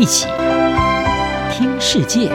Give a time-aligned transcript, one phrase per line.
[0.00, 0.26] 一起
[1.52, 2.30] 听世界，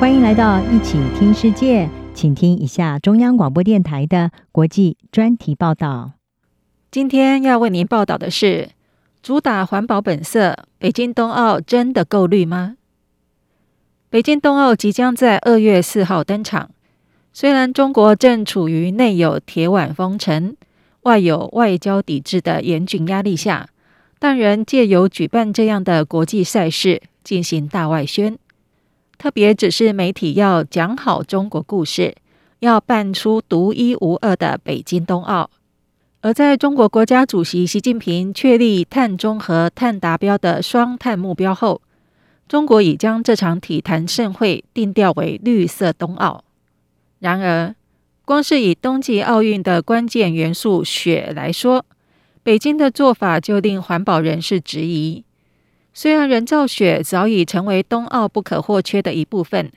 [0.00, 6.14] 欢迎来到一起听世界，请听一下中央广播电台的国际专题报道。
[6.90, 8.70] 今天要为您报道的是：
[9.22, 12.74] 主打环保本色，北京冬奥真的够绿吗？
[14.10, 16.70] 北京冬奥即将在二月四号登场，
[17.32, 20.56] 虽然中国正处于内有铁腕封城，
[21.02, 23.68] 外有外交抵制的严峻压力下，
[24.18, 28.38] 但仍借由举办这样的国际赛事进行大外宣，
[29.16, 32.14] 特别指示媒体要讲好中国故事，
[32.60, 35.50] 要办出独一无二的北京冬奥。
[36.20, 41.80] 而在中国国家主席习近平确立碳中和、碳达标的双碳目标后，
[42.48, 46.42] 中国已将这场体坛盛会定调为绿色冬奥。
[47.20, 47.72] 然而，
[48.24, 51.84] 光是以冬季奥运的关键元素雪来说，
[52.48, 55.22] 北京的做法就令环保人士质疑。
[55.92, 59.70] 虽然人造雪早已成为冬奥不可或缺的一部分，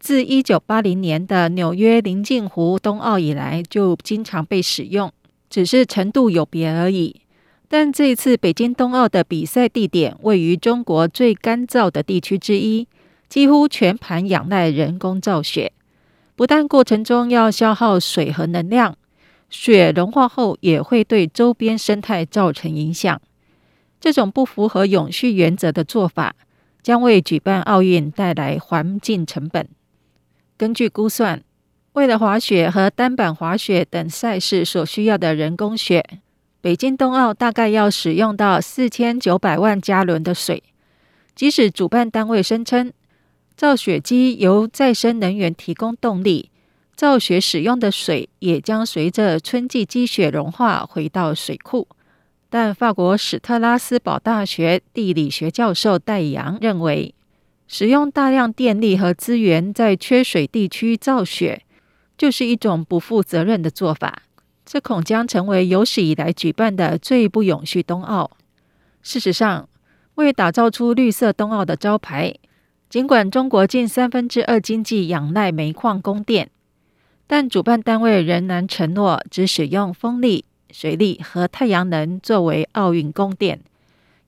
[0.00, 5.12] 自一九八零年的纽约临近湖冬奥以来就经常被使用，
[5.48, 7.20] 只是程度有别而已。
[7.68, 12.88] 但这次北京冬奥的比赛地点位于中国最干燥的地区之一，
[13.28, 15.70] 几乎全盘仰赖人工造雪。
[16.34, 18.96] 不但过程中要消耗水和能量，
[19.48, 23.20] 雪融化后也会对周边生态造成影响。
[24.00, 26.36] 这种不符合永续原则的做法，
[26.82, 29.68] 将为举办奥运带来环境成本。
[30.56, 31.42] 根据估算，
[31.94, 36.04] 为了滑雪和单板滑雪等赛事所需要的人工雪，
[36.60, 40.62] 北京冬奥大概要使用到四千九百万加仑的水，
[41.34, 42.92] 即使主办单位声称
[43.56, 46.50] 造雪机由再生能源提供动力，
[46.98, 51.86] 造雪使用的水也将随着春季积雪融化回到水库。
[52.50, 57.14] 但法国史特拉斯堡大学地理学教授戴阳认为，
[57.68, 61.62] 使用大量电力和资源在缺水地区造雪，
[62.16, 64.24] 就是一种不负责任的做法。
[64.66, 68.32] 这恐将成为有史以来举办的最不永续冬奥。
[69.02, 69.68] 事实上，
[70.16, 72.34] 为打造出绿色冬奥的招牌，
[72.90, 76.50] 尽管中国近三分之二经济仰赖煤矿供电，
[77.28, 83.60] 但主办单位仍然承诺只使用风力、水力和太阳能作为奥运供电，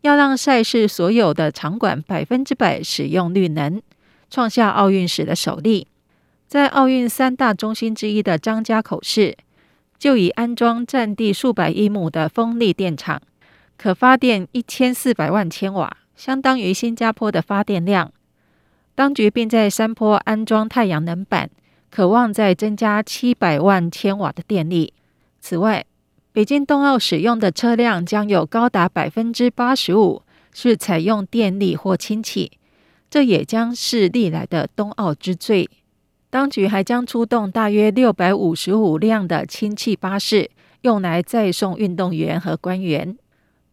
[0.02, 3.80] 要让赛事所有的场馆百分之百使用绿能，
[4.30, 5.88] 创下奥运史的首例。
[6.46, 9.36] 在奥运三大中心之一的张家口市，
[9.98, 13.22] 就已安装占地数百亿亩的风力电厂，
[13.78, 18.12] 可发电一千四百万千瓦，相当于新加坡的发电量。
[18.94, 21.48] 当局并在山坡安装太阳能板，
[21.90, 24.94] 可望再增加七百万千瓦的电力。
[25.40, 25.84] 此外，
[26.32, 32.52] 北京冬奥使用的车辆将有高达百分之八十五是采用电力或氢气，
[33.10, 35.68] 这也将是历来的冬奥之最。
[36.30, 40.48] 当局还将出动大约六百五十五辆的氢气巴士，
[40.82, 43.18] 用来载送运动员和官员。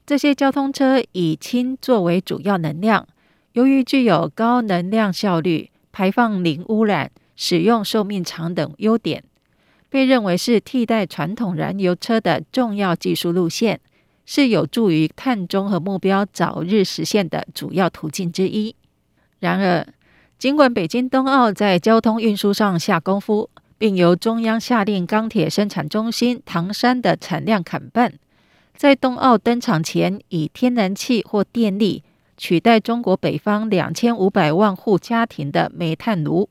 [0.07, 3.07] 这些交通车以氢作为主要能量，
[3.51, 9.23] 由于具有高能量效率、排放零污染、使用寿命长等优点，
[9.89, 13.79] 被认为是替代传统燃油车的重要技术路线，
[14.25, 18.75] 是有助于碳中和目标早日实现的主要途径之一。
[19.39, 19.87] 然而，
[20.37, 28.13] 尽管北京冬奥在交通运输上下功夫，并由中央下令钢铁生产中心唐山的产量砍半，
[28.75, 32.03] 在冬奥登场前以天然气或电力
[32.35, 36.49] 取代中国北方两千五百万户家庭的煤炭炉，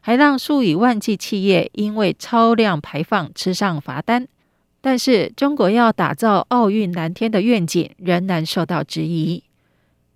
[0.00, 4.26] 还让数以万计企业因为超量排放吃上罚单。
[4.80, 9.42] 但是，中国要打造奥运蓝天的愿景仍然受到质疑。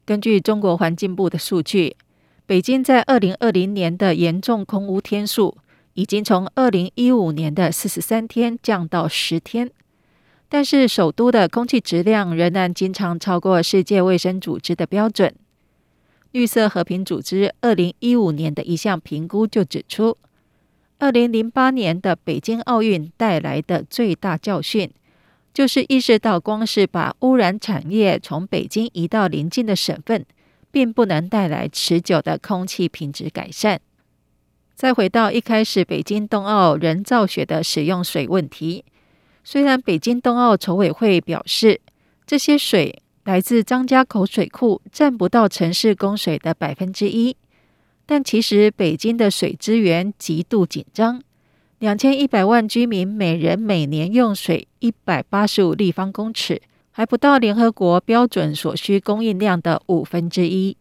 [0.05, 1.97] 根据中国环境部的数据。
[2.45, 5.57] 北京在二零二零年的严重空污天数
[5.95, 9.71] 已经从二零一五年的四十三天降到十天，
[10.49, 15.33] 但是首都的空气质量仍然经常超过世界卫生组织的标准。
[16.33, 20.19] 绿色和平组织二零一五年的一项评估就指出，
[20.99, 24.91] 二零零八年的北京奥运带来的最大教训，
[25.55, 30.27] 就是意识到光是把污染产业从北京移到邻近的省份。
[30.73, 33.79] 并不能带来持久的空气品质改善。
[34.75, 38.83] 再回到一开始北京冬奥人造雪的使用水问题，
[39.45, 41.83] 虽然北京冬奥筹委会表示，
[42.27, 47.37] 这些水来自张家口水库，占不到城市供水的百分之一，
[48.05, 51.23] 但其实北京的水资源极度紧张，
[51.79, 56.61] 两千一百万居民每人每年用水一百八十五立方公尺，
[56.91, 60.77] 还不到联合国标准所需供应量的五分之一。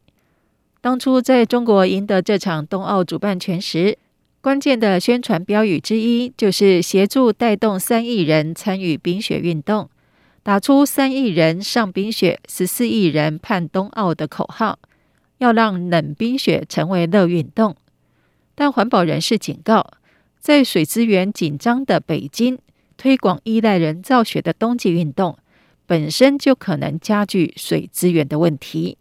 [0.81, 3.99] 当初在中国赢得这场冬奥主办权时，
[4.41, 9.87] 关键的宣传标语之一就是协助带动三亿人参与冰雪运动，
[10.43, 14.79] 打出“三亿人上冰雪，十四亿人盼冬奥”的口号，
[15.37, 17.75] 要让冷冰雪成为热运动。
[18.55, 19.85] 但环保人士警告，
[20.39, 22.57] 在水资源紧张的北京，
[22.97, 25.37] 推广依赖人造雪的冬季运动，
[25.85, 28.97] 本身就可能加剧水资源的问题。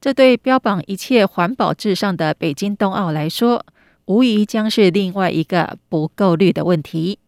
[0.00, 3.64] 这对标榜一切环保至上的北京冬奥来说，
[4.06, 7.20] 无疑将是另外一个不够绿的问题。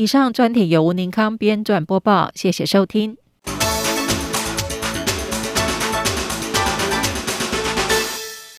[0.00, 3.18] 以上专题由吴宁康编撰播报，谢谢收听。